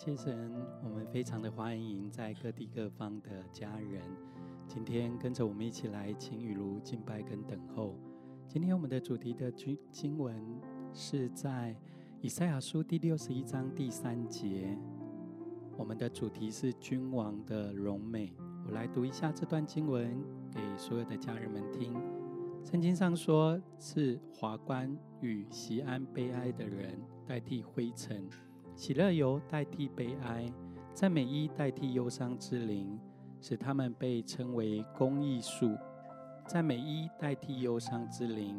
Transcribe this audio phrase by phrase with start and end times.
[0.00, 0.50] 感谢神，
[0.82, 4.00] 我们非常的欢迎在各地各方的家人，
[4.66, 7.94] 今天跟着我们一起来请雨茹敬拜跟等候。
[8.48, 10.42] 今天我们的主题的经经文
[10.94, 11.76] 是在
[12.22, 14.74] 以赛亚书第六十一章第三节，
[15.76, 18.32] 我们的主题是君王的荣美。
[18.66, 20.18] 我来读一下这段经文
[20.50, 21.94] 给所有的家人们听。
[22.64, 28.26] 圣经上说，是华冠与锡安悲哀的人代替灰尘。
[28.80, 30.50] 喜乐油代替悲哀，
[30.94, 32.98] 赞美衣代替忧伤之灵，
[33.38, 35.76] 使他们被称为公义树。
[36.48, 38.58] 赞美衣代替忧伤之灵，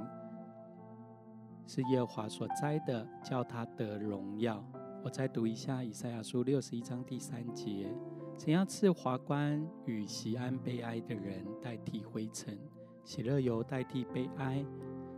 [1.66, 4.64] 是耶和华所栽的，叫他得荣耀。
[5.04, 7.92] 我再读一下以赛亚书六十一章第三节：
[8.38, 12.56] 怎样赐华冠与喜安悲哀的人代替灰尘，
[13.04, 14.64] 喜乐油代替悲哀，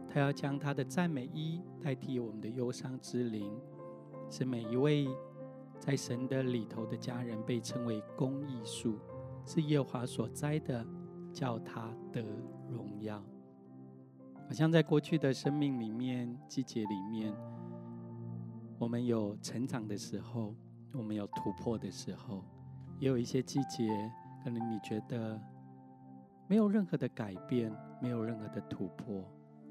[0.08, 3.52] 他要将他的赞美衣代替我们的忧伤之灵。
[4.30, 5.08] 是每一位
[5.80, 8.98] 在神的里头的家人被称为公义树，
[9.46, 10.86] 是耶华所栽的，
[11.34, 12.22] 叫他得
[12.70, 13.22] 荣耀。
[14.48, 17.34] 好像在过去的生命里面、季节里面，
[18.80, 20.56] 我们有成长的时候，
[20.94, 22.44] 我们有突破的时候，
[23.00, 23.88] 也有一些季节，
[24.44, 25.40] 可能你觉得
[26.48, 27.72] 没有任何的改变，
[28.02, 29.24] 没有任何的突破，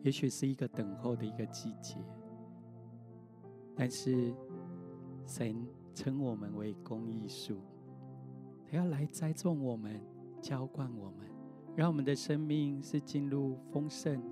[0.03, 1.97] 也许是一个等候的一个季节，
[3.75, 4.35] 但是。
[5.27, 7.59] 神称我们为公益树，
[8.67, 10.01] 他要来栽种我们，
[10.41, 11.27] 浇灌我们，
[11.77, 14.23] 让我们的生命是进入丰盛，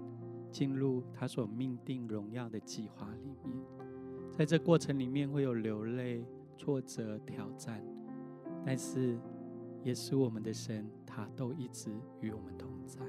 [0.51, 3.57] 进入他所命定荣耀的计划里面。
[4.33, 6.25] 在这过程里面会有流泪、
[6.57, 7.83] 挫折、挑战，
[8.65, 9.19] 但是
[9.83, 11.91] 也是我们的神，他都一直
[12.21, 13.01] 与我们同在。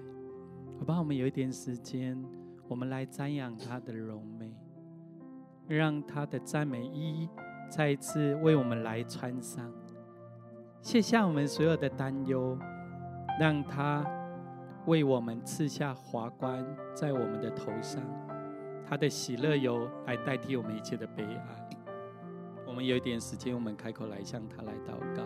[0.77, 2.21] 好吧，我们有一点时间，
[2.67, 4.53] 我们来瞻仰他的荣美，
[5.67, 7.29] 让他的赞美一。
[7.71, 9.71] 再一次为我们来穿上，
[10.81, 12.57] 卸下我们所有的担忧，
[13.39, 14.05] 让他
[14.87, 18.03] 为我们赐下华冠在我们的头上，
[18.85, 21.69] 他的喜乐油来代替我们一切的悲哀。
[22.67, 25.23] 我们有一点时间，我们开口来向他来祷告。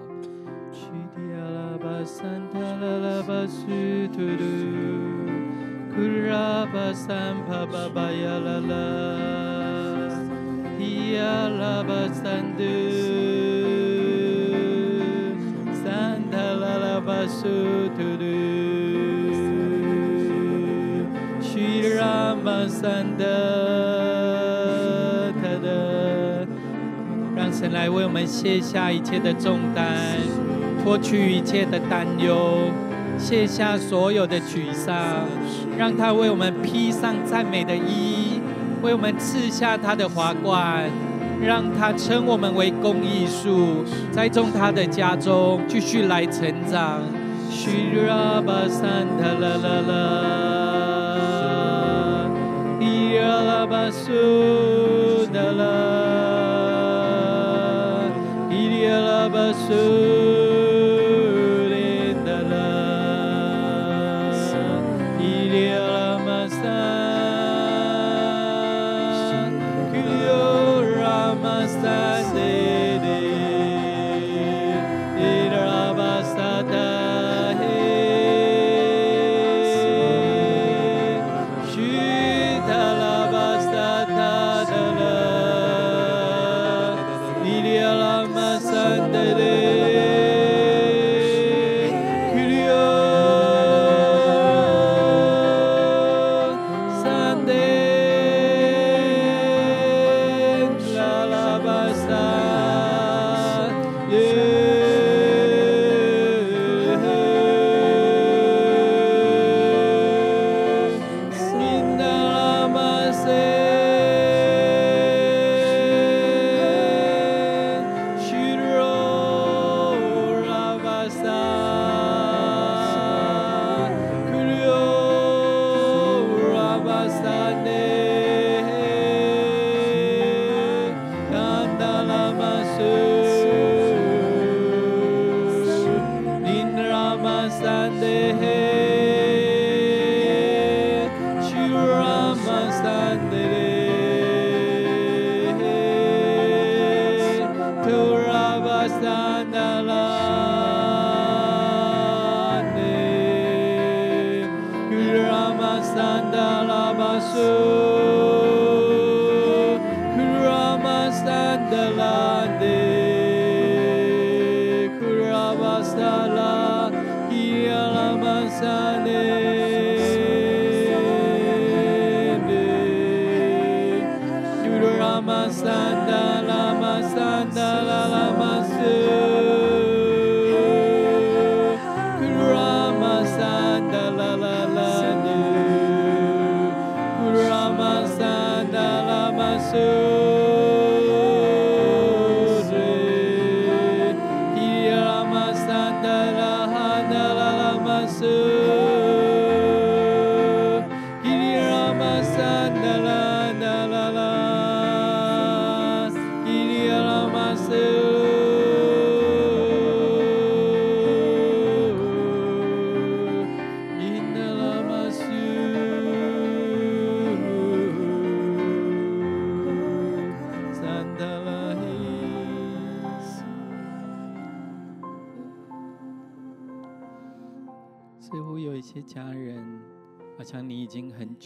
[27.36, 29.86] 让神来为我们卸下一切的重担，
[30.84, 32.72] 脱去一切的担忧，
[33.18, 34.96] 卸下所有的沮丧，
[35.78, 38.25] 让他为我们披上赞美的衣。
[38.82, 40.90] 为我们赐下他的华冠，
[41.42, 47.02] 让他称我们为公益树，栽种他的家中，继续来成长。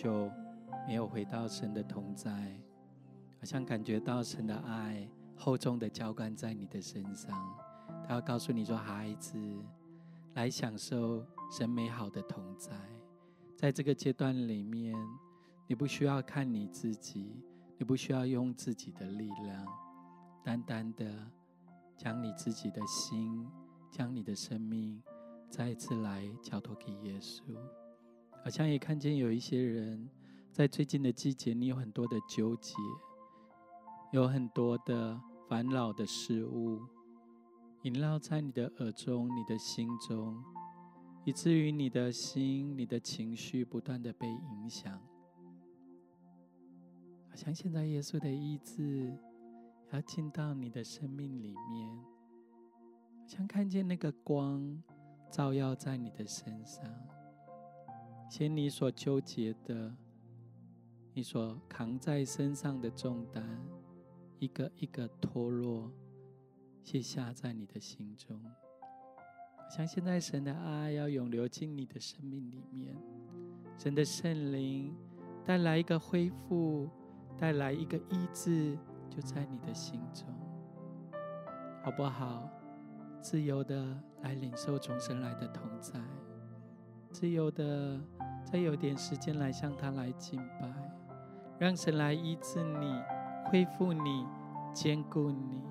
[0.01, 0.31] 就
[0.87, 2.31] 没有回到神的同在，
[3.37, 5.05] 好像感觉到神的爱
[5.35, 7.37] 厚重的浇灌在你的身上。
[8.07, 9.37] 他要告诉你说：“孩子，
[10.35, 12.71] 来享受神美好的同在。
[13.57, 14.95] 在这个阶段里面，
[15.67, 17.35] 你不需要看你自己，
[17.77, 19.67] 你不需要用自己的力量，
[20.45, 21.13] 单单的
[21.97, 23.45] 将你自己的心，
[23.91, 25.03] 将你的生命，
[25.49, 27.43] 再一次来交托给耶稣。”
[28.43, 30.09] 好像也看见有一些人，
[30.51, 32.73] 在最近的季节，你有很多的纠结，
[34.11, 36.79] 有很多的烦恼的事物
[37.83, 40.43] 萦绕在你的耳中、你的心中，
[41.25, 44.99] 以至于你的心、你的情绪不断的被影响。
[47.29, 49.15] 好像现在耶稣的医治
[49.91, 51.89] 要进到你的生命里面，
[53.21, 54.81] 好像看见那个光
[55.29, 56.83] 照耀在你的身上。
[58.29, 59.91] 且你所纠结的，
[61.13, 63.43] 你所扛在身上的重担，
[64.37, 65.91] 一个一个脱落，
[66.83, 68.39] 卸下在你的心中。
[69.69, 72.95] 像现在神的爱要涌流进你的生命里面，
[73.77, 74.95] 神的圣灵
[75.43, 76.87] 带来一个恢复，
[77.35, 78.77] 带来一个医治，
[79.09, 80.27] 就在你的心中，
[81.83, 82.47] 好不好？
[83.21, 85.99] 自由的来领受从神来的同在，
[87.11, 87.99] 自由的。
[88.51, 90.67] 再有点时间来向他来敬拜，
[91.59, 92.95] 让神来医治你、
[93.45, 94.25] 恢复你、
[94.73, 95.61] 坚固你。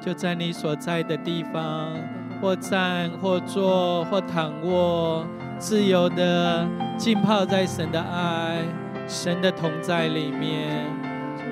[0.00, 1.96] 就在你所在的地方，
[2.40, 5.26] 或站、或坐、或躺卧，
[5.58, 8.62] 自由的浸泡在神的爱、
[9.08, 10.99] 神的同在里面。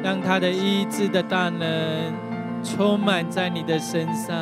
[0.02, 1.68] 让他的医治的大能
[2.62, 4.36] 充满在你的身上。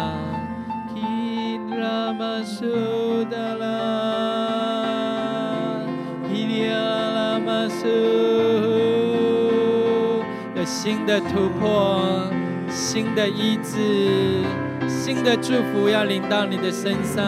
[10.55, 12.31] 有新的突破，
[12.71, 14.43] 新的医治，
[14.89, 17.25] 新的祝福要临到你的身上。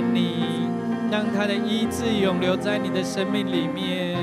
[0.00, 0.68] 你，
[1.10, 4.16] 让他的意志永留在你的生命里面。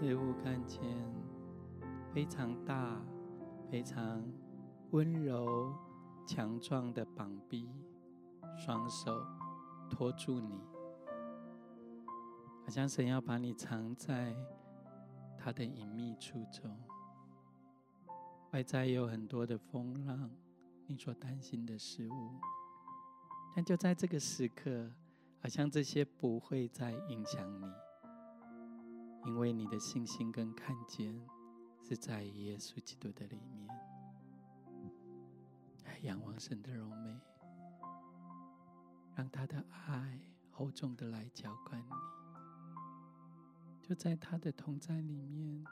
[0.00, 0.80] 似乎看见
[2.14, 3.02] 非常大、
[3.68, 4.22] 非常
[4.92, 5.74] 温柔、
[6.24, 7.68] 强壮的膀臂，
[8.56, 9.26] 双手
[9.90, 10.60] 托住你，
[12.64, 14.32] 好像神要把你藏在
[15.36, 16.78] 他的隐秘处中。
[18.52, 20.30] 外在有很多的风浪，
[20.86, 22.30] 你所担心的事物，
[23.52, 24.92] 但就在这个时刻，
[25.42, 27.66] 好像这些不会再影响你。
[29.24, 31.14] 因为你的信心跟看见
[31.82, 33.68] 是在耶稣基督的里面，
[35.84, 37.20] 来仰望神的荣美，
[39.14, 40.18] 让他的爱
[40.50, 41.92] 厚重的来浇灌你，
[43.82, 45.64] 就在他的同在里面，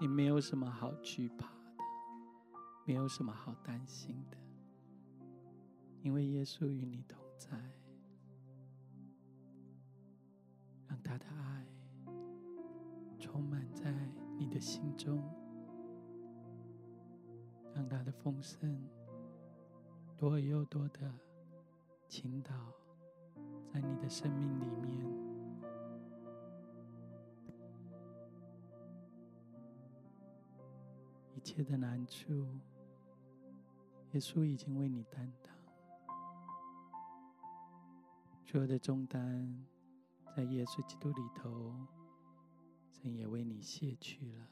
[0.00, 1.82] 你没有什么好惧怕的，
[2.86, 4.38] 没有什么好担心的，
[6.02, 7.58] 因为耶稣与你同在，
[10.86, 11.66] 让他的爱。
[13.38, 13.94] 充满在
[14.36, 15.22] 你的心中，
[17.72, 18.82] 让他的丰盛
[20.16, 21.08] 多又多的
[22.08, 22.52] 倾倒
[23.72, 25.06] 在你的生命里面，
[31.36, 32.44] 一切的难处，
[34.14, 35.54] 耶稣已经为你担当，
[38.44, 39.64] 所有的重担，
[40.36, 41.72] 在耶稣基督里头。
[43.00, 44.48] 神也为你卸去了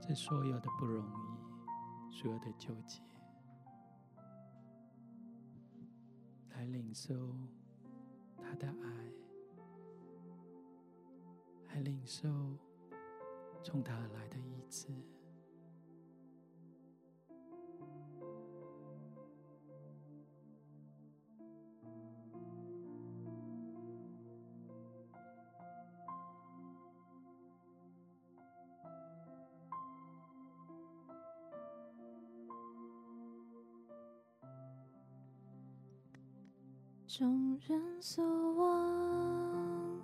[0.00, 3.02] 这所有的不容易，所有的纠结，
[6.48, 7.14] 来领受
[8.38, 9.12] 他的爱，
[11.68, 12.56] 来领受
[13.62, 14.88] 从他而来的意志。
[37.66, 40.00] 人所望，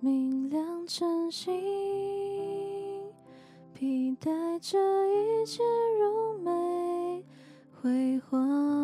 [0.00, 1.52] 明亮晨星，
[3.72, 4.30] 披戴
[4.60, 4.78] 这
[5.08, 5.62] 一切
[6.00, 7.24] 如美
[7.80, 8.83] 辉煌。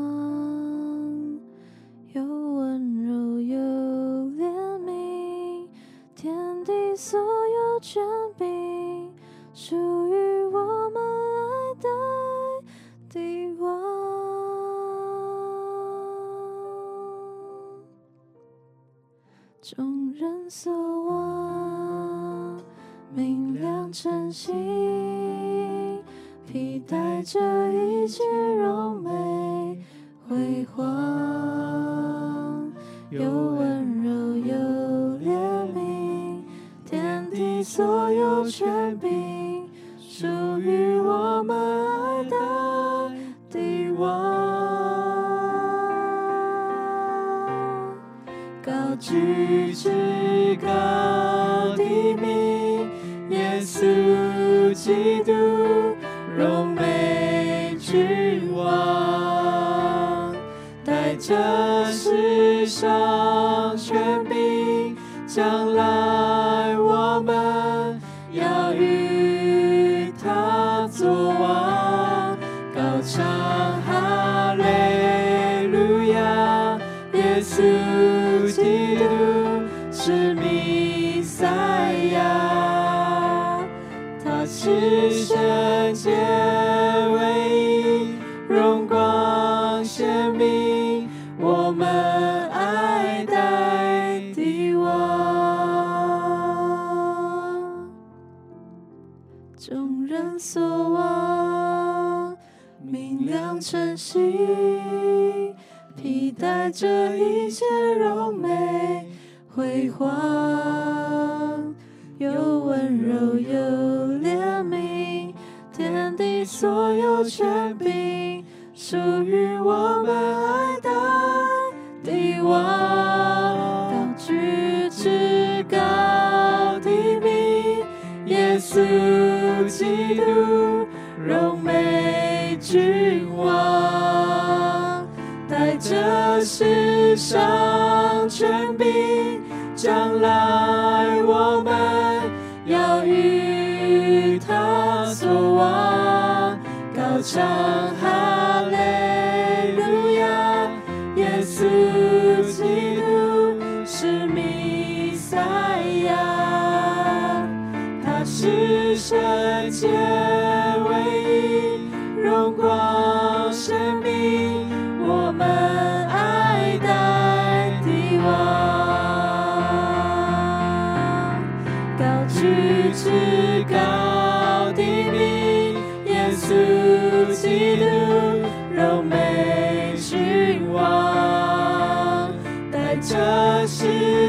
[27.22, 27.38] 这
[27.72, 28.22] 一切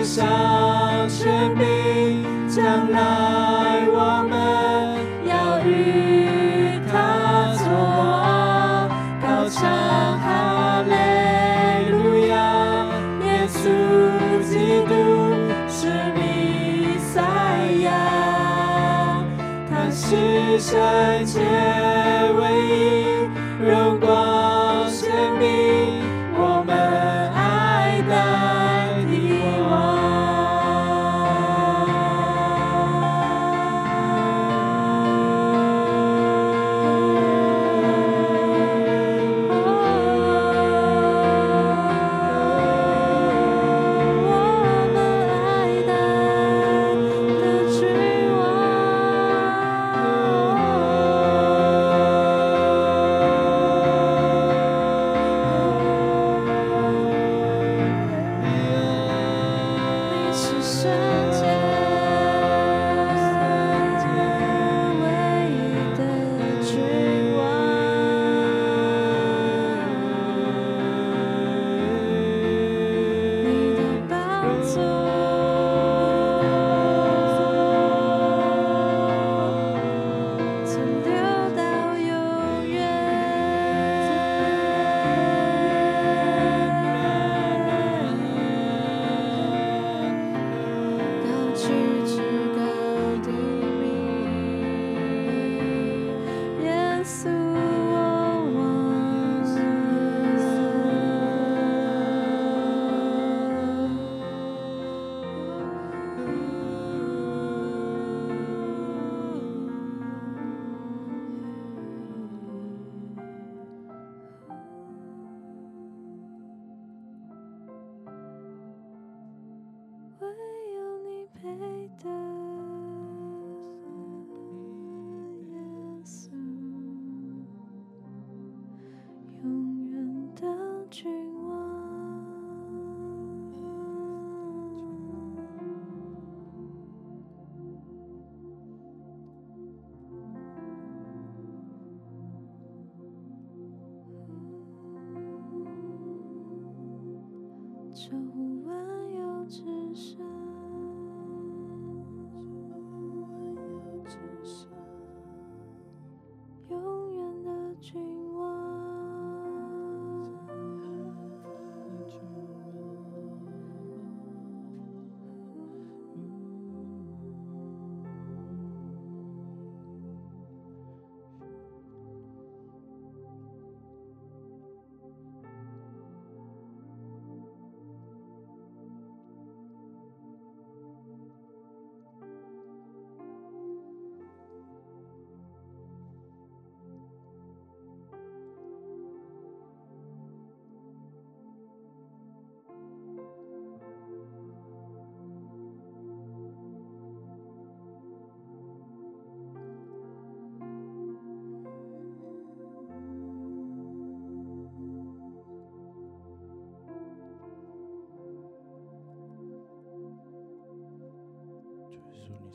[0.04, 3.41] 小生命将来。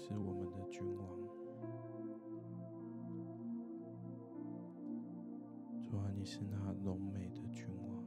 [0.08, 1.04] 是我们的君王，
[5.82, 8.04] 主啊，你是那荣美的君王，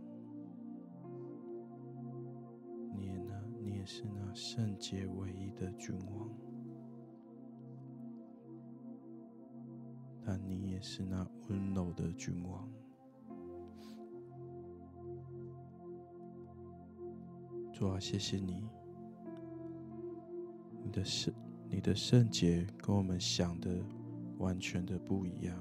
[2.96, 6.30] 你也那，你也是那圣洁唯一的君王，
[10.24, 12.72] 但你也是那温柔的君王，
[17.74, 18.70] 主啊，谢谢你，
[20.82, 21.34] 你的圣。
[21.72, 23.70] 你的圣洁跟我们想的
[24.40, 25.56] 完全的不一样。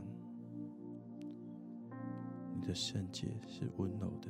[2.55, 4.29] 你的圣洁是温柔的，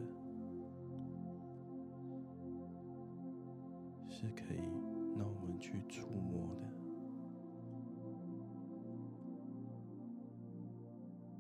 [4.09, 4.59] 是可以
[5.17, 6.69] 让我们去触摸的，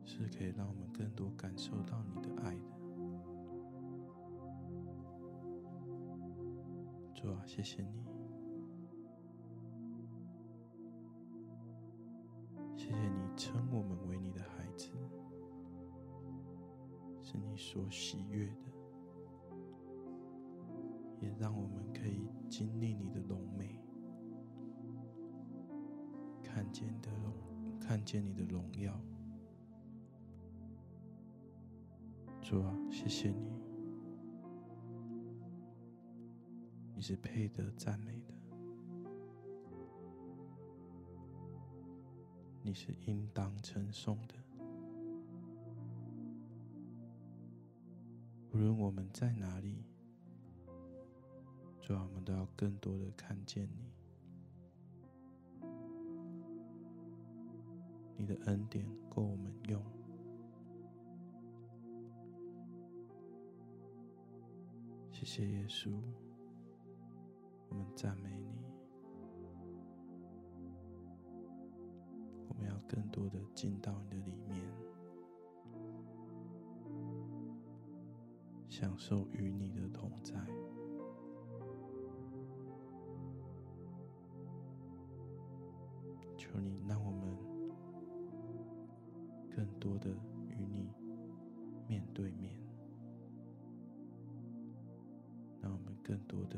[0.05, 2.61] 是可以让我们更多感受到你的爱的。
[7.15, 8.08] 主啊，谢谢你。
[17.59, 18.71] 所喜悦的，
[21.21, 23.81] 也让我们可以经历你的荣美，
[26.41, 27.33] 看见的荣，
[27.81, 28.99] 看见你的荣耀。
[32.41, 33.51] 主啊，谢谢你，
[36.95, 38.33] 你是配得赞美的。
[42.63, 44.48] 你是应当称颂的。
[48.59, 49.85] 无论我们在哪里，
[51.81, 53.89] 主啊，我们都要更多的看见你。
[58.17, 59.81] 你的恩典够我们用。
[65.13, 65.93] 谢谢耶稣，
[67.69, 68.59] 我们赞美你。
[72.49, 74.61] 我们要更多的进到你的里面，
[78.81, 80.35] 享受与你的同在。
[86.37, 87.37] 求你让我们
[89.51, 90.09] 更多的
[90.47, 90.93] 与你
[91.89, 92.57] 面对面，
[95.61, 96.57] 让我们更多的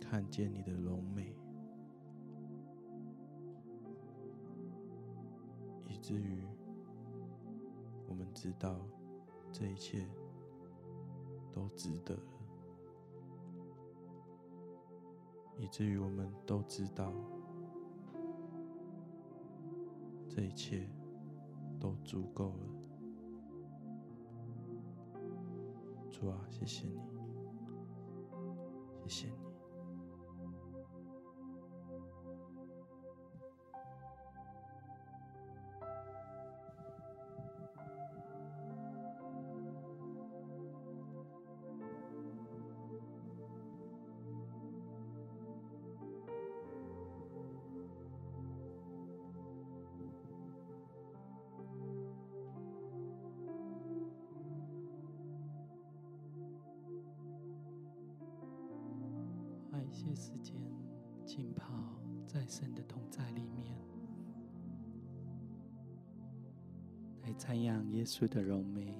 [0.00, 1.36] 看见你的荣美。
[5.90, 6.42] 以至于
[8.08, 8.80] 我们知道
[9.52, 10.08] 这一切
[11.54, 12.22] 都值得了，
[15.56, 17.12] 以至于我们都知道
[20.28, 20.90] 这一切
[21.78, 22.56] 都足够了。
[26.10, 27.00] 主啊，谢谢你，
[29.06, 29.53] 谢谢你。
[68.04, 68.94] 耶稣的荣美。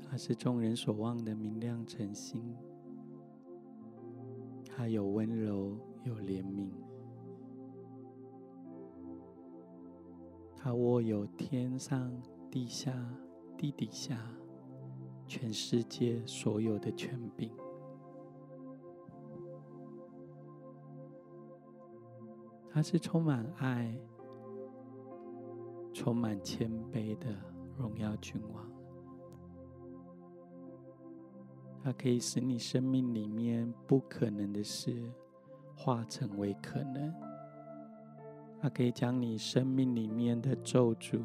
[0.00, 2.56] 他是众人所望的明亮晨星，
[4.66, 6.70] 他有温柔，有怜悯，
[10.56, 12.10] 他握有天上、
[12.50, 12.90] 地下、
[13.58, 14.18] 地底下
[15.26, 17.52] 全世界所有的权柄。
[22.70, 23.94] 他是充满爱、
[25.94, 27.34] 充满谦卑的
[27.78, 28.68] 荣耀君王。
[31.82, 35.10] 他可以使你生命里面不可能的事
[35.76, 37.14] 化成为可能。
[38.60, 41.22] 他可以将你生命里面的咒诅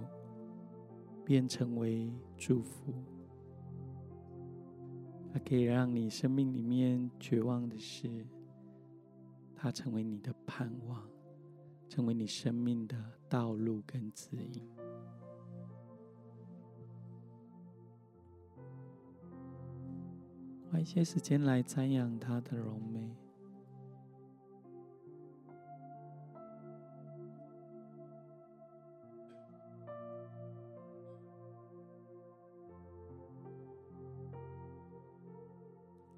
[1.25, 2.93] 变成为祝福。
[5.33, 8.25] 他可以让你生命里面绝望的事，
[9.55, 11.01] 他成为你的盼望。
[11.87, 12.95] 成为你生命的
[13.29, 14.67] 道路跟指引。
[20.71, 23.15] 花一些时间来瞻仰他的容美。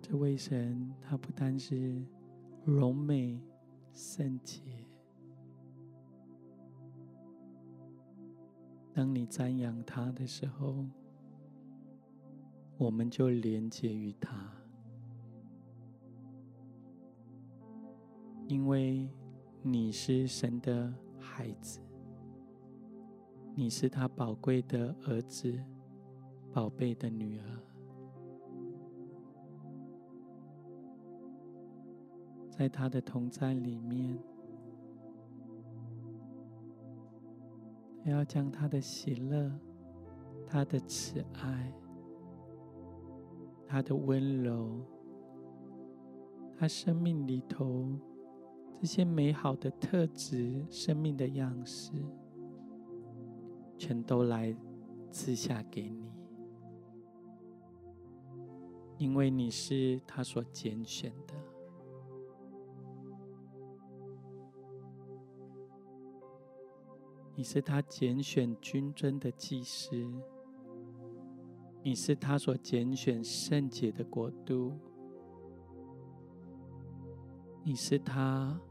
[0.01, 2.05] 这位神，他不单是
[2.65, 3.41] 荣美
[3.93, 4.61] 圣洁。
[8.93, 10.85] 当你瞻仰他的时候，
[12.77, 14.51] 我们就连接于他，
[18.47, 19.09] 因为
[19.61, 21.79] 你是神的孩子，
[23.55, 25.57] 你是他宝贵的儿子，
[26.51, 27.45] 宝贝的女儿，
[32.49, 34.19] 在他的同在里面。
[38.05, 39.51] 要将他的喜乐、
[40.47, 41.73] 他的慈爱、
[43.67, 44.81] 他的温柔、
[46.57, 47.87] 他生命里头
[48.79, 51.91] 这些美好的特质、生命的样式，
[53.77, 54.55] 全都来
[55.11, 56.11] 赐下给你，
[58.97, 61.50] 因为你是他所拣选的。
[67.41, 69.95] 你是他拣选君尊的祭司，
[71.81, 74.77] 你是他所拣选圣洁的国度，
[77.63, 78.61] 你是他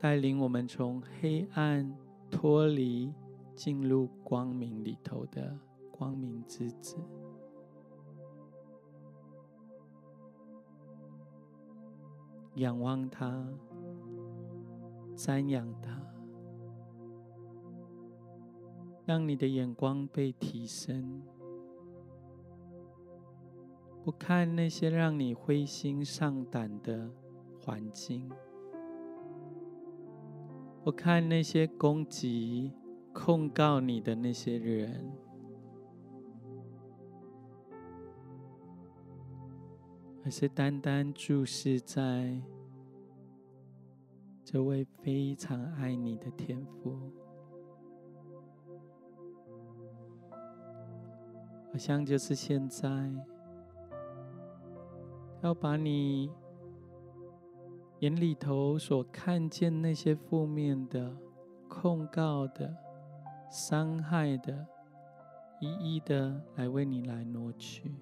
[0.00, 1.96] 带领我们从黑暗
[2.32, 3.14] 脱离，
[3.54, 5.56] 进入光明里头的
[5.92, 6.96] 光明之子。
[12.56, 13.48] 仰望他，
[15.14, 16.03] 瞻仰他。
[19.06, 21.22] 让你的眼光被提升，
[24.02, 27.10] 不看那些让你灰心丧胆的
[27.60, 28.30] 环境，
[30.82, 32.72] 不看那些攻击、
[33.12, 35.12] 控告你的那些人，
[40.24, 42.40] 而是单单注视在
[44.42, 46.98] 这位非常爱你的天父。
[51.74, 52.86] 好像就是现在，
[55.42, 56.30] 要把你
[57.98, 61.16] 眼里头所看见那些负面的、
[61.68, 62.72] 控告的、
[63.50, 64.64] 伤害的，
[65.60, 67.92] 一一的来为你来挪去。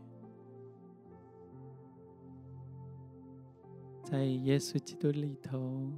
[4.04, 5.90] 在耶稣基督里头，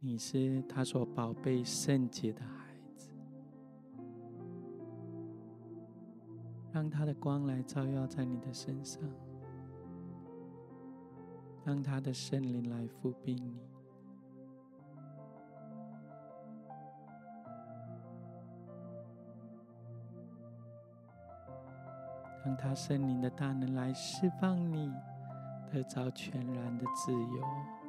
[0.00, 2.40] 你是他所宝贝圣洁的。
[6.72, 9.02] 让他的光来照耀在你的身上，
[11.64, 13.60] 让他的圣灵来覆庇你，
[22.44, 24.90] 让他圣灵的大能来释放你，
[25.70, 27.81] 得着全然的自由。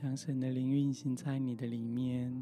[0.00, 2.32] 将神的灵运行在你的里面。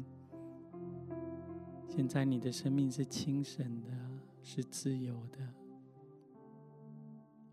[1.89, 3.89] 现在你的生命是清神的，
[4.43, 5.39] 是自由的。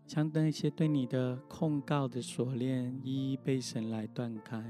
[0.05, 4.63] 像那些对你的控告的锁链，一一被神来断开。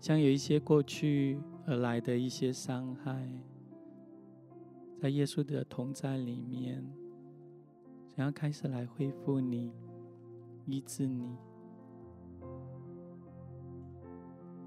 [0.00, 3.30] 像有一些过去而来的一些伤害，
[5.00, 6.84] 在耶稣的同在里面，
[8.16, 9.70] 想要开始来恢复你，
[10.66, 11.36] 医治你。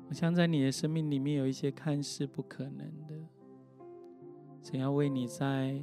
[0.09, 3.13] 我想在你的生命里面有一些看似不可能的，
[4.59, 5.79] 想要为你在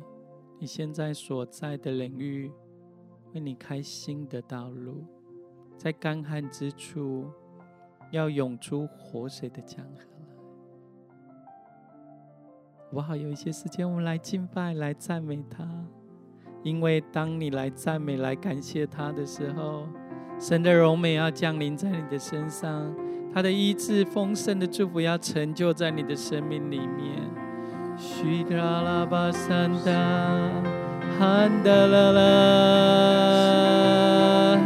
[0.58, 2.50] 你现在所在的领域，
[3.32, 5.04] 为你开新的道路，
[5.76, 7.30] 在干旱之处
[8.10, 10.02] 要涌出活水的江河。
[12.90, 15.68] 我好有一些时间，我们来敬拜，来赞美他，
[16.64, 19.86] 因为当你来赞美、来感谢他的时候，
[20.40, 23.05] 神的荣美要降临在你的身上。
[23.36, 27.22] 他的医治丰盛的祝福要成就在你的生命里面。
[27.98, 29.92] 须达拉巴桑达，
[31.18, 32.20] 汉德拉拉，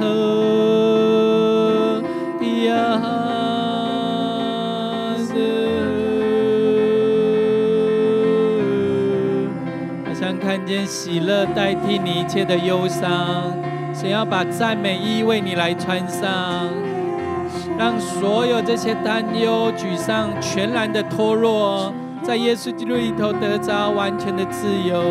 [0.03, 2.01] 哦，
[2.69, 3.01] 亚
[5.19, 5.35] 瑟，
[10.07, 13.53] 好像看见喜乐代替你一切的忧伤，
[13.93, 16.69] 想要把赞美衣为你来穿上。
[17.81, 21.91] 让所有这些担忧、沮丧全然的脱落，
[22.23, 25.03] 在耶稣基督里头得着完全的自由。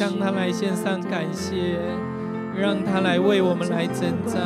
[0.00, 1.78] 向他来献上感谢，
[2.56, 4.40] 让他来为我们来征战。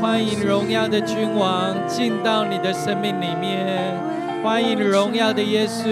[0.00, 3.87] 欢迎荣耀的君王进到你的生命里面，
[4.42, 5.84] 欢迎荣耀的耶稣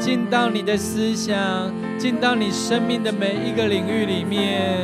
[0.00, 4.76] 进到你的思想，进到你生命的每一个领域里面。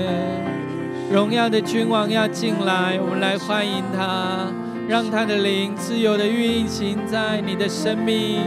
[1.10, 4.52] 荣耀的君王要进来，我们来欢迎他，
[4.86, 8.42] 让他的灵自由的运行在你的生命、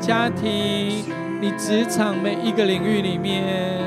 [0.00, 1.04] 家庭、
[1.40, 3.84] 你职场每一个领域里面。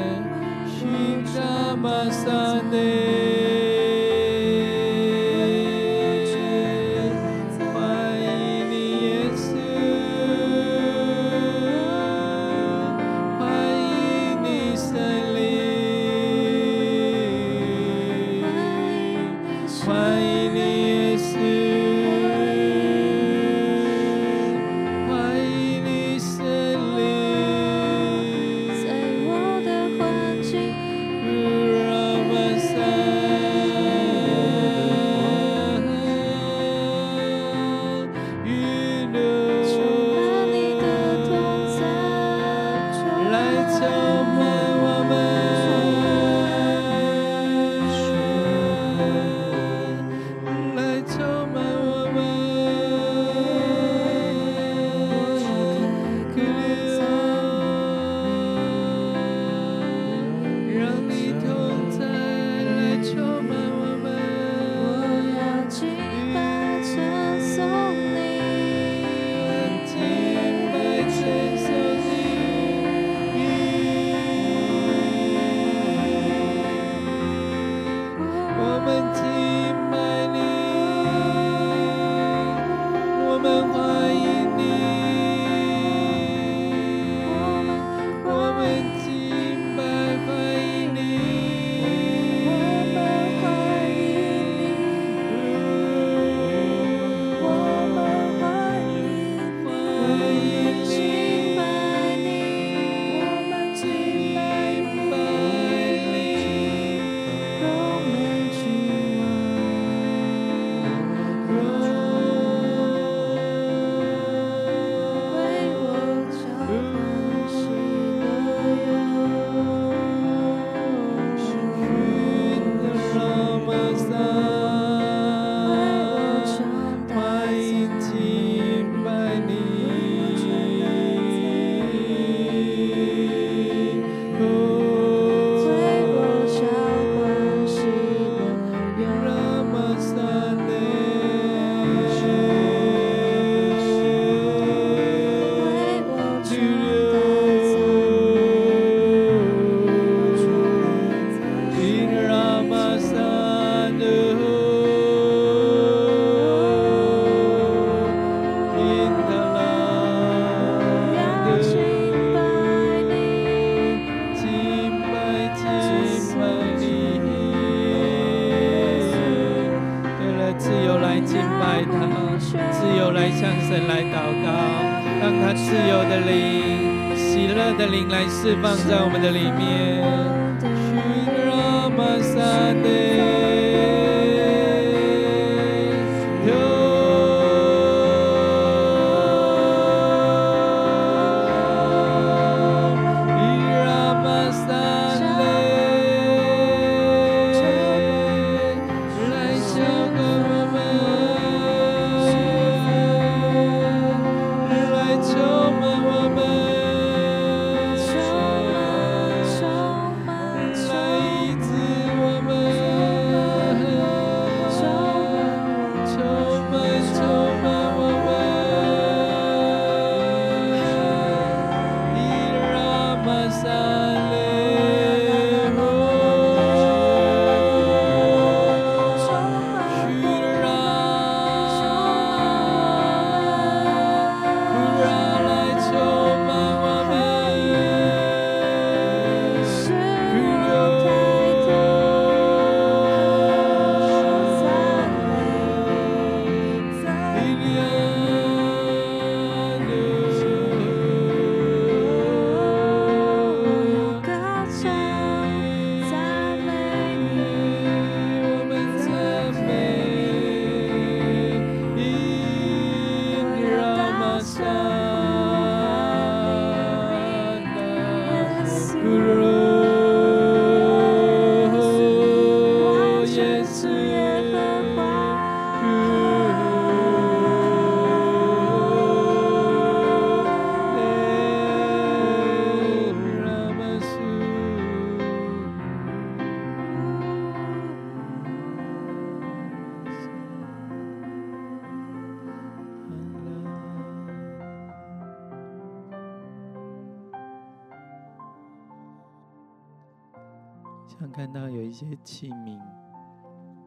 [301.18, 302.80] 想看到有一些器皿，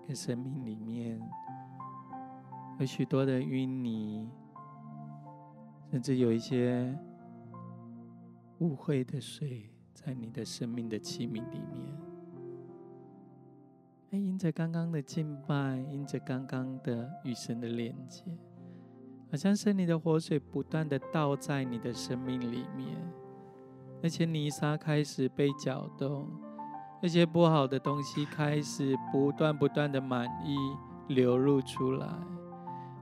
[0.07, 1.21] 跟生命里面
[2.79, 4.29] 有许多的淤泥，
[5.91, 6.99] 甚至有一些
[8.59, 11.97] 污秽的水，在你的生命的器皿里面。
[14.11, 18.25] 哎，因着刚刚的敬拜，因着刚刚的与神的连接，
[19.31, 22.95] 好像是你的活水不断的倒在你的生命里面，
[24.03, 26.29] 而且泥沙开始被搅动。
[27.03, 30.57] 那些不好的东西开始不断不断的满溢
[31.09, 32.07] 流露出来，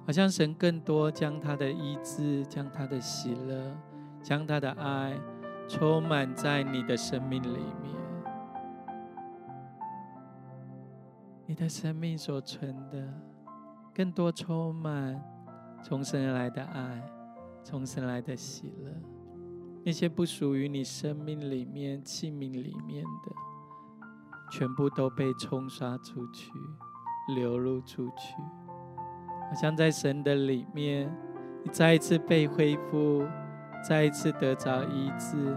[0.07, 3.77] 好像神更多将他的医治、将他的喜乐、
[4.23, 5.21] 将他的爱
[5.69, 7.49] 充满在你的生命里
[7.83, 7.95] 面。
[11.47, 13.07] 你的生命所存的，
[13.95, 15.23] 更多充满
[15.85, 17.03] 从神而来的爱，
[17.63, 18.91] 从神来的喜乐。
[19.85, 23.50] 那些不属于你生命里面器皿里面的。
[24.51, 26.51] 全部都被冲刷出去，
[27.37, 28.35] 流露出去，
[29.49, 31.09] 好像在神的里面，
[31.65, 33.25] 你再一次被恢复，
[33.89, 35.57] 再一次得着医治，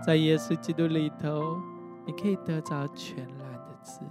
[0.00, 1.58] 在耶稣基督里头，
[2.06, 4.10] 你可以得着全然的自由，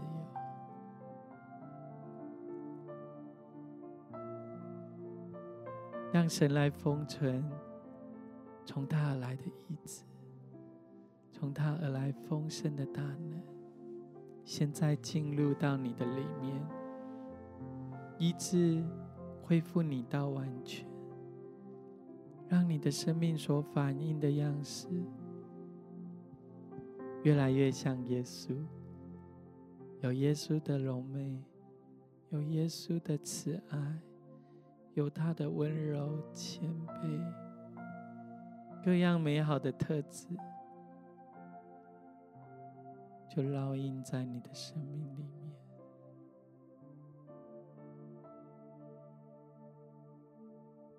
[6.11, 7.43] 让神来封存
[8.65, 10.03] 从他而来的医治，
[11.31, 13.41] 从他而来丰盛的大能。
[14.51, 16.59] 现在进入到你的里面，
[18.17, 18.83] 医治
[19.43, 20.89] 恢复你到完全，
[22.47, 24.87] 让你的生命所反映的样式
[27.21, 28.57] 越来越像耶稣，
[30.01, 31.43] 有耶稣的柔美，
[32.29, 33.99] 有耶稣的慈爱，
[34.95, 37.23] 有他的温柔谦卑，
[38.83, 40.25] 各样美好的特质。
[43.29, 45.53] 就烙印在你的生命里面，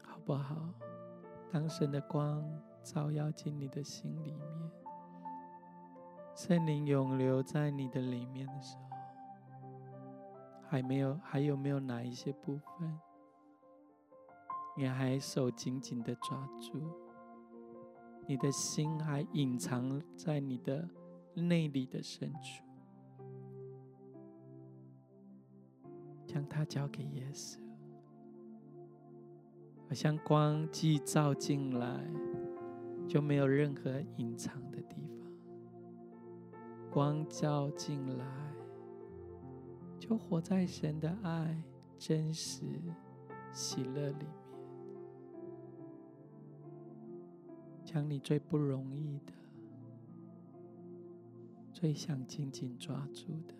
[0.00, 0.72] 好不好？
[1.52, 2.40] 当神的光
[2.84, 4.70] 照耀进你的心里面，
[6.32, 8.96] 圣灵永留在你的里面的时候，
[10.68, 12.96] 还没有，还有没有哪一些部分，
[14.76, 16.80] 你还手紧紧的抓住？
[18.28, 20.88] 你的心还隐藏在你的？
[21.34, 22.64] 内里的深处，
[26.26, 27.58] 将它交给耶稣，
[29.88, 32.00] 好像光既照进来，
[33.08, 35.30] 就没有任何隐藏的地方。
[36.90, 38.26] 光照进来，
[39.98, 41.62] 就活在神的爱、
[41.98, 42.64] 真实
[43.52, 44.34] 喜乐里面，
[47.84, 49.32] 将你最不容易的、
[51.80, 53.54] 最想紧紧抓住的，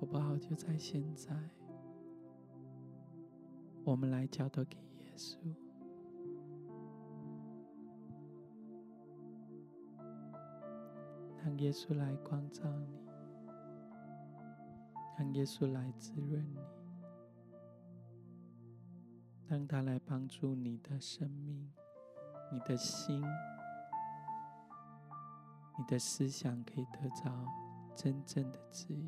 [0.00, 0.36] 好不好？
[0.36, 1.32] 就在现在，
[3.84, 5.36] 我们来交托给耶稣。
[11.44, 12.98] 让耶稣来光照你，
[15.16, 16.58] 让耶稣来滋润你，
[19.46, 21.70] 让他来帮助你的生命、
[22.50, 23.22] 你的心、
[25.80, 27.32] 你的思想，可以得到
[27.96, 29.00] 真正的自由。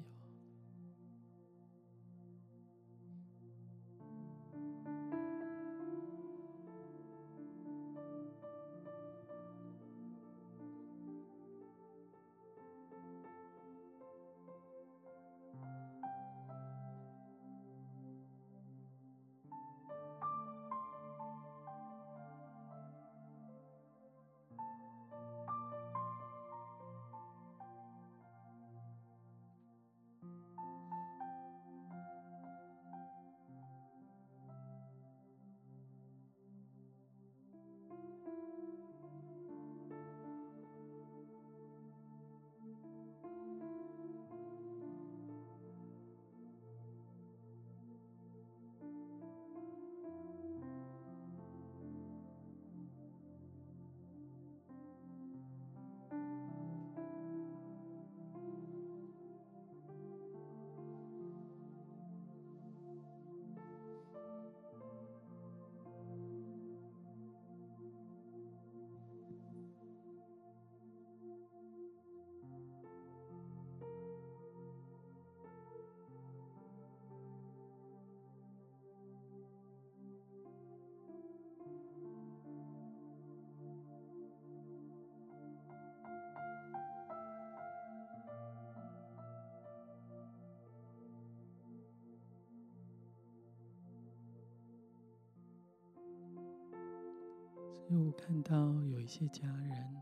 [97.84, 99.94] 所以我看到有一些家人，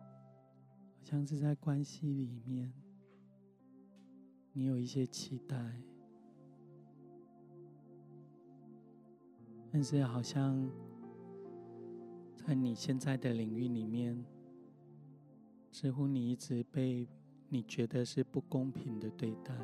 [0.00, 2.70] 好像是在关系里面，
[4.52, 5.56] 你有一些期待，
[9.72, 10.68] 但是好像
[12.34, 14.22] 在你现在的领域里面，
[15.70, 17.08] 似乎你一直被
[17.48, 19.54] 你觉得是不公平的对待，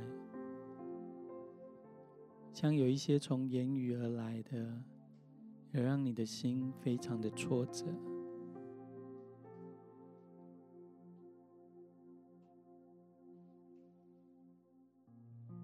[2.55, 4.83] 像有一些从言语而来的。
[5.75, 7.85] 而让你的心非常的挫折，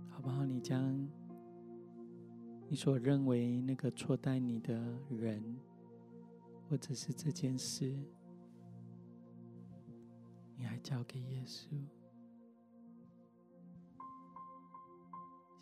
[0.08, 0.44] 好不好？
[0.44, 1.08] 你将
[2.68, 4.74] 你所认为那个错待你的
[5.08, 5.56] 人，
[6.68, 7.96] 或者是这件事，
[10.56, 11.68] 你还交给耶稣。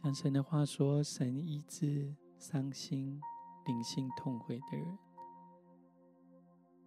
[0.02, 3.20] 像神的话说：“神医治伤心。”
[3.68, 4.98] 灵性痛悔的人，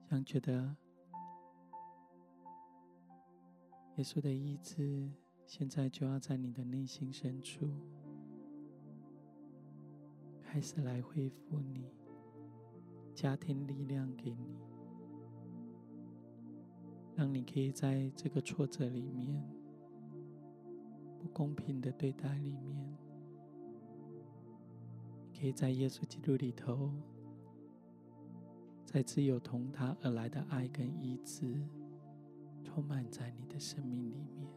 [0.09, 0.75] 想觉得
[3.97, 5.11] 耶稣的意志，
[5.45, 7.69] 现在就要在你的内心深处
[10.41, 11.85] 开始来恢复你，
[13.13, 14.57] 加添力量给你，
[17.15, 19.39] 让你可以在这个挫折里面、
[21.19, 22.97] 不公平的对待里面。
[25.41, 26.91] 可以在耶稣基督里头，
[28.85, 31.59] 再次有同他而来的爱跟医治，
[32.63, 34.47] 充满在你的生命里面。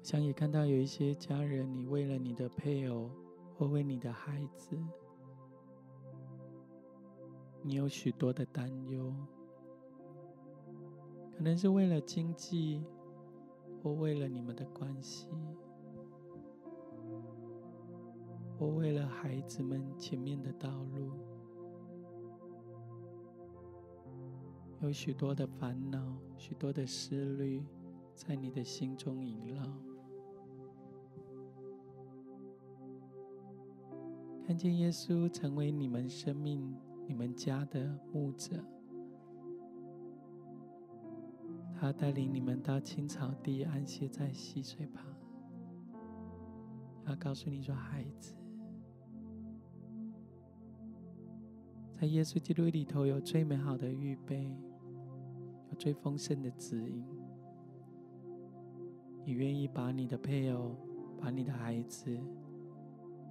[0.00, 3.08] 我想也看到有一些家人，你为了你的配偶
[3.56, 4.76] 或为你的孩子，
[7.62, 9.14] 你有许多的担忧，
[11.36, 12.82] 可能是为了经济，
[13.80, 15.28] 或为了你们的关系。
[18.58, 21.12] 我为了孩子们前面的道路，
[24.80, 27.62] 有许多的烦恼，许多的思虑，
[28.14, 29.62] 在你的心中萦绕。
[34.46, 36.74] 看见耶稣成为你们生命、
[37.06, 38.64] 你们家的牧者，
[41.78, 45.04] 他带领你们到青草地，安歇在溪水旁。
[47.04, 48.34] 他告诉你说：“孩子。”
[51.98, 54.44] 在耶稣基督里头有最美好的预备，
[55.70, 57.02] 有最丰盛的指引，
[59.24, 60.76] 你愿意把你的配偶、
[61.18, 62.14] 把你的孩子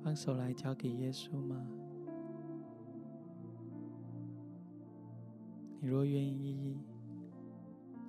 [0.04, 1.64] 放手来交给耶稣吗？
[5.80, 6.80] 你若愿意，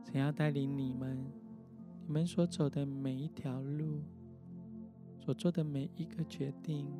[0.04, 1.22] 神要带领你们，
[2.06, 4.00] 你们所走的每一条路，
[5.20, 6.90] 所做的每一个决定，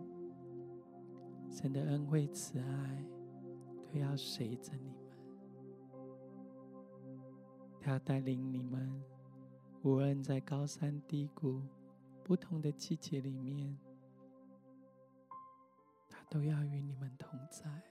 [1.48, 3.02] 神的恩惠慈爱
[3.96, 5.16] 都要随着你们。
[7.80, 9.02] 他要带领你们，
[9.82, 11.62] 无论在高山低谷、
[12.22, 13.78] 不同的季节里面，
[16.10, 17.82] 他都要与你们同在。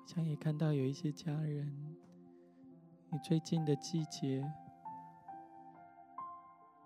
[0.00, 1.94] 我想也看到有一些家人，
[3.10, 4.50] 你最近的季节，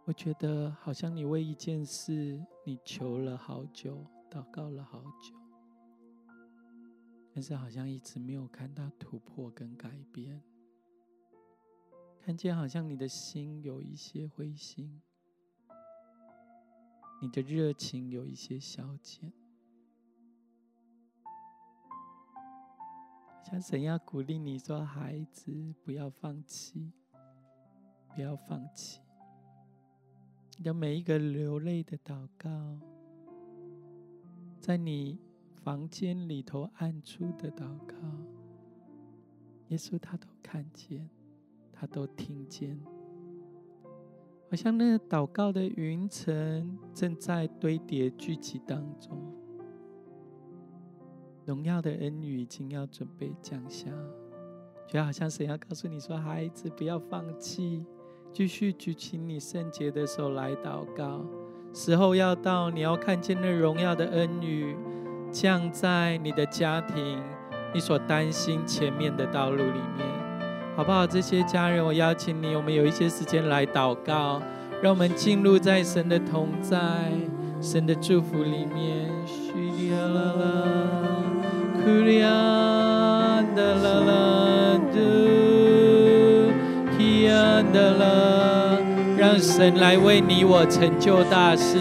[0.08, 5.36] 我觉得好像你为一件事，你求了好久，祷告了好久。
[7.34, 10.42] 但是好像一直没有看到突破跟改变，
[12.22, 15.02] 看见好像你的心有一些灰心，
[17.20, 19.30] 你的热情有一些消减，
[23.44, 26.94] 像神要鼓励你说：“孩子，不要放弃，
[28.14, 29.02] 不要放弃。”
[30.58, 32.78] 你的每一个流泪的祷告，
[34.60, 35.18] 在你。
[35.64, 37.94] 房间里头暗处的祷告，
[39.66, 41.06] 耶稣他都看见，
[41.70, 42.80] 他都听见，
[44.48, 49.20] 好像那祷告的云层正在堆叠聚集当中，
[51.44, 53.90] 荣耀的恩雨已经要准备降下，
[54.86, 57.84] 就好像神要告诉你说：“孩子，不要放弃，
[58.32, 61.24] 继续举起你圣洁的手来祷告，
[61.72, 64.76] 时候要到，你要看见那荣耀的恩雨。”
[65.30, 67.22] 降在你的家庭，
[67.74, 70.06] 你所担心前面的道路里面，
[70.74, 71.06] 好不好？
[71.06, 74.40] 这些家人，我邀请你，我们有一些时间来祷告，
[74.82, 77.12] 让我们进入在神的同在、
[77.60, 79.10] 神的祝福里面。
[89.16, 91.78] 让神来为你我成就大事。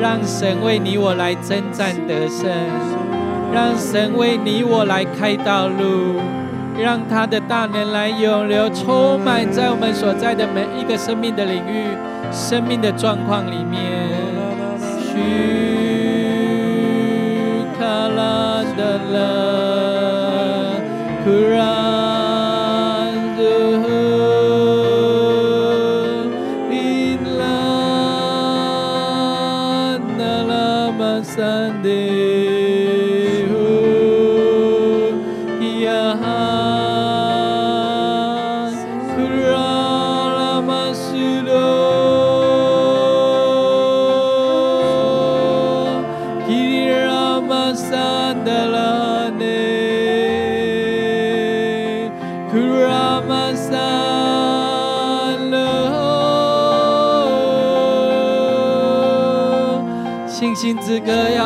[0.00, 2.48] 让神为你我来征战得胜，
[3.52, 6.20] 让神为你我来开道路，
[6.80, 11.96] 让他的大能来永流，充满在我们所在的每一个生命的领域、
[12.30, 13.82] 生命的状况里面。
[15.02, 15.18] 许
[17.76, 19.57] 卡拉德勒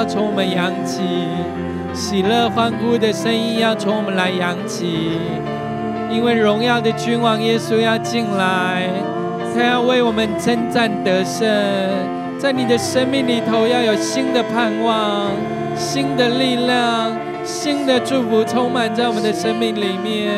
[0.02, 1.00] 要从我们扬起，
[1.94, 5.16] 喜乐欢呼的声音要从我们来扬起，
[6.10, 8.90] 因为荣耀的君王耶稣要进来，
[9.54, 11.48] 他要为我们征战得胜，
[12.36, 15.30] 在你的生命里头要有新的盼望、
[15.76, 17.12] 新的力量、
[17.44, 20.32] 新的祝福充满在我们的生命里面。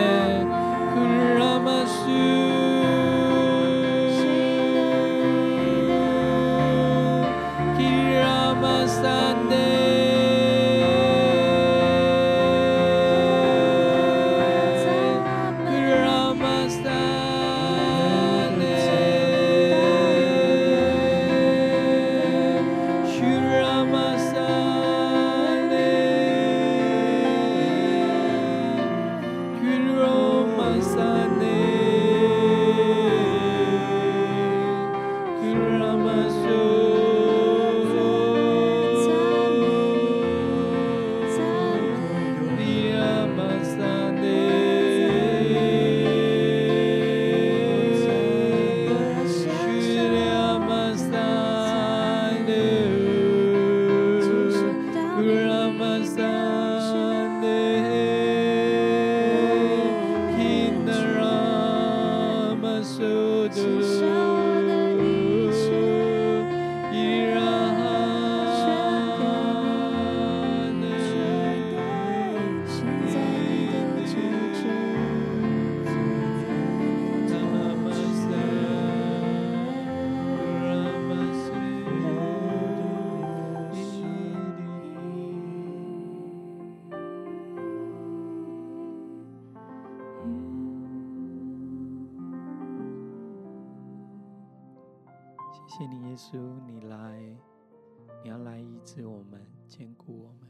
[98.84, 100.46] 要来医治我们，坚固我们，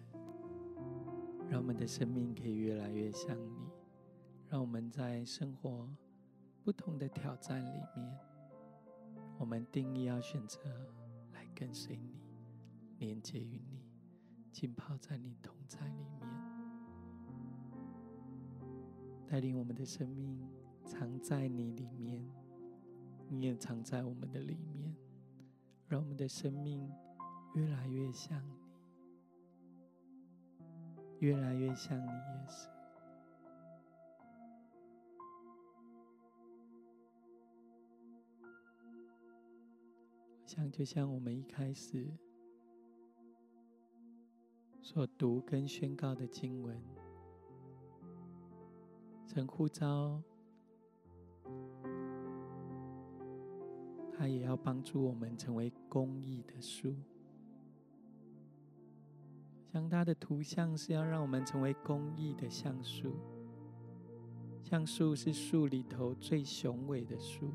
[1.49, 3.71] 让我们的生命可以越来越像你，
[4.49, 5.89] 让我们在生活
[6.65, 8.19] 不同的挑战里面，
[9.39, 10.59] 我们定义要选择
[11.33, 12.19] 来跟随你，
[12.99, 13.85] 连接于你，
[14.51, 16.29] 浸泡在你同在里面，
[19.29, 20.45] 带领我们的生命
[20.85, 22.29] 藏在你里面，
[23.29, 24.93] 你也藏在我们的里面。
[25.87, 26.91] 让我们的生命
[27.55, 28.59] 越来越像你，
[31.21, 32.69] 越来越像你，耶稣。
[40.47, 42.09] 像，就像我们一开始
[44.83, 46.81] 所读跟宣告的经文，
[49.27, 50.21] 神呼召。
[54.17, 56.95] 他也要帮助我们成为公义的书，
[59.75, 63.13] 像他的图像是要让我们成为公益的橡树。
[64.63, 67.53] 橡树是树里头最雄伟的树，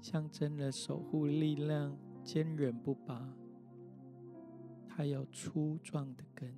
[0.00, 3.20] 象征了守护力量、坚韧不拔。
[4.88, 6.56] 它有粗壮的根，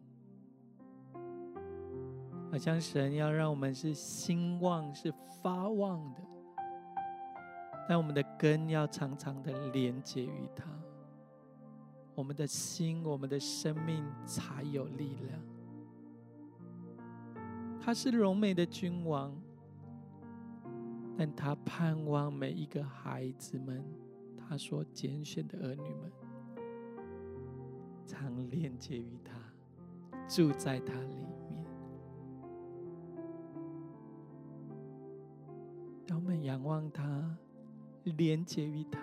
[2.53, 5.11] 好像神要让我们是兴旺、是
[5.43, 6.21] 发旺的。
[7.89, 10.67] 但我们的根要常常的连接于它，
[12.19, 15.41] 我们的心、我们的生命才有力量。
[17.81, 19.33] 他是荣美的君王，
[21.17, 23.85] 但他盼望每一个孩子们，
[24.37, 26.13] 他所拣选的儿女们，
[28.05, 29.39] 常连接于他，
[30.27, 31.65] 住在他里面。
[36.09, 37.39] 让我们仰望他。
[38.17, 38.99] 连接于他，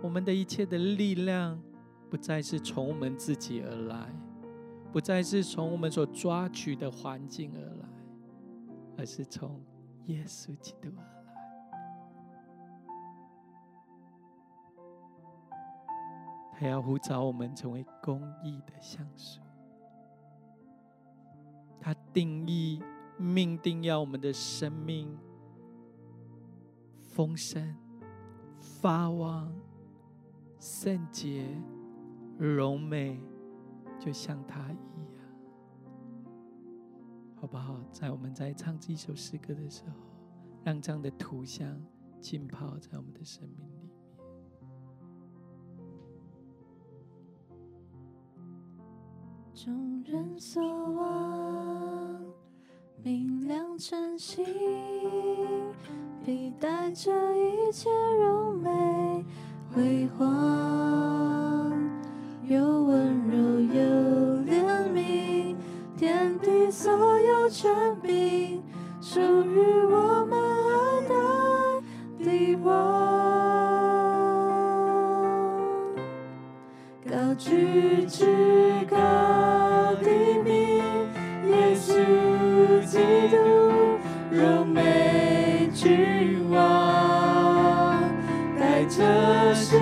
[0.00, 1.60] 我们的一切的力量
[2.12, 4.14] 不再是从我们自己而来，
[4.92, 7.88] 不再是从我们所抓取的环境而来，
[8.98, 9.58] 而是从
[10.08, 11.10] 耶稣基督而来。
[16.52, 19.40] 他要呼召我们成为公义的橡树，
[21.80, 22.82] 他定义
[23.16, 25.16] 命定要我们的生命。
[27.00, 27.74] 丰盛、
[28.58, 29.50] 发旺、
[30.58, 31.46] 圣洁、
[32.46, 33.20] 柔美，
[33.98, 34.76] 就像他一样，
[37.36, 37.80] 好不好？
[37.90, 39.96] 在我们在唱这首诗歌的时候，
[40.64, 41.80] 让这样的图像
[42.20, 43.90] 浸泡在我们的生命里面。
[49.54, 50.62] 众人所
[50.92, 52.24] 望，
[53.02, 54.44] 明亮晨星。
[56.24, 57.90] 披戴着一切
[58.20, 59.24] 柔美
[59.74, 60.26] 辉煌，
[62.52, 63.80] 又温柔又
[64.44, 64.52] 怜
[64.92, 65.56] 悯，
[65.96, 67.72] 天地所有权
[68.02, 68.62] 柄
[69.00, 70.38] 属于我们
[70.68, 71.14] 爱戴
[72.22, 72.68] 的王，
[77.10, 78.26] 高举至
[78.90, 78.96] 高
[80.02, 80.10] 的
[80.44, 80.52] 名，
[81.48, 81.88] 耶稣
[82.84, 82.98] 基
[83.30, 83.36] 督
[84.30, 85.70] 荣美。
[85.74, 87.98] 君王
[88.60, 89.78] 带着世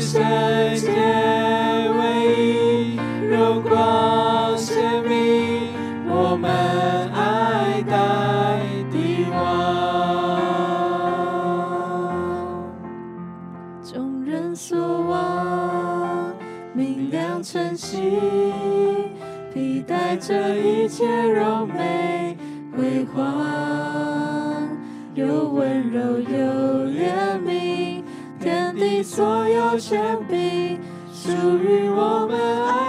[0.00, 1.38] 是圣洁。
[3.68, 3.97] 披
[29.78, 30.78] 铅笔
[31.12, 32.87] 属于我们爱。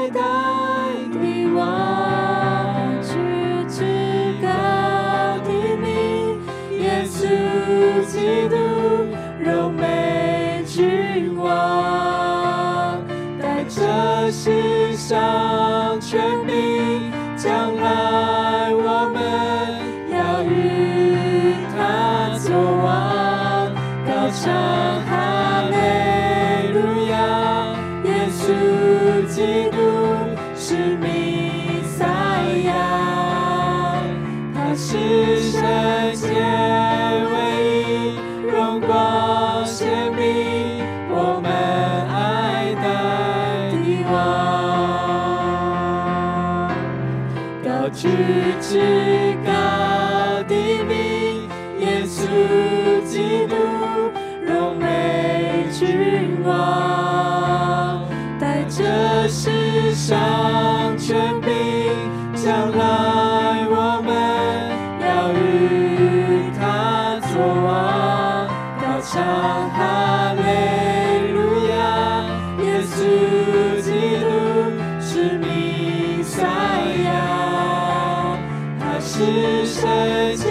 [79.50, 80.48] 是世界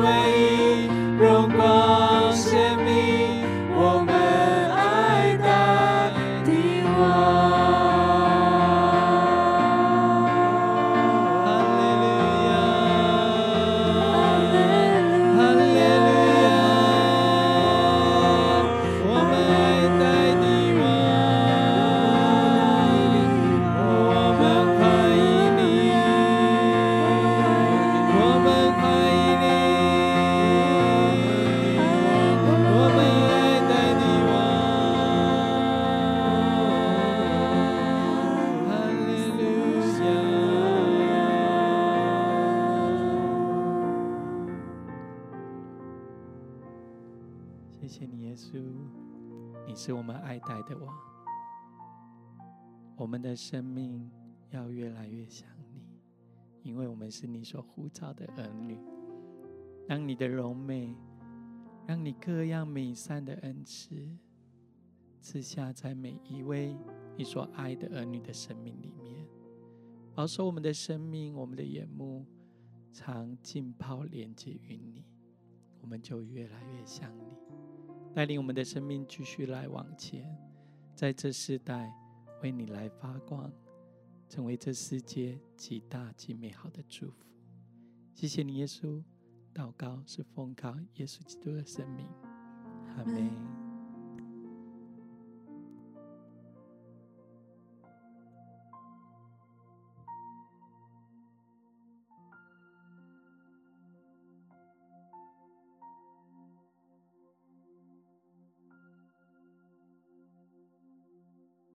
[0.00, 0.86] 唯一
[1.18, 1.77] 荣光。
[56.78, 58.78] 因为我们是你所呼召的儿女。
[59.88, 60.94] 让你的荣美，
[61.88, 63.96] 让你各样美善的恩赐
[65.20, 66.76] 赐下在每一位
[67.16, 69.26] 你所爱的儿女的生命里面，
[70.14, 72.24] 保守我们的生命，我们的眼目
[72.92, 75.04] 常浸泡连接于你，
[75.80, 77.36] 我们就越来越像你。
[78.14, 80.32] 带领我们的生命继续来往前，
[80.94, 81.92] 在这世代
[82.40, 83.50] 为你来发光，
[84.28, 87.26] 成为这世界极大极美好的祝福。
[88.14, 89.02] 谢谢你，耶稣。
[89.54, 92.06] 祷告是奉告耶稣基督的生命。
[92.96, 93.67] 阿门。